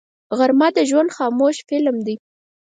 [0.37, 2.15] غرمه د ژوند خاموش فلم دی